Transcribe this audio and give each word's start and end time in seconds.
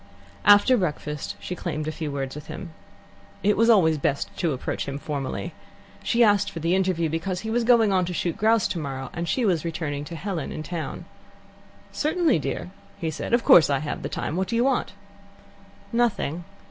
After 0.45 0.77
breakfast 0.77 1.35
she 1.39 1.53
claimed 1.55 1.87
a 1.87 1.91
few 1.91 2.11
words 2.11 2.33
with 2.33 2.47
him. 2.47 2.71
It 3.43 3.55
was 3.55 3.69
always 3.69 3.99
best 3.99 4.35
to 4.37 4.51
approach 4.51 4.87
him 4.87 4.97
formally. 4.97 5.53
She 6.01 6.23
asked 6.23 6.49
for 6.49 6.59
the 6.59 6.73
interview, 6.73 7.07
because 7.07 7.41
he 7.41 7.51
was 7.51 7.63
going 7.63 7.93
on 7.93 8.05
to 8.05 8.11
shoot 8.13 8.35
grouse 8.35 8.67
tomorrow, 8.67 9.11
and 9.13 9.29
she 9.29 9.45
was 9.45 9.63
returning 9.63 10.03
to 10.05 10.15
Helen 10.15 10.51
in 10.51 10.63
town. 10.63 11.05
"Certainly, 11.91 12.39
dear," 12.39 12.71
said 13.11 13.31
he. 13.31 13.35
"Of 13.35 13.43
course, 13.45 13.69
I 13.69 13.77
have 13.77 14.01
the 14.01 14.09
time. 14.09 14.35
What 14.35 14.47
do 14.47 14.55
you 14.55 14.63
want?" 14.63 14.93
"Nothing." 15.93 16.45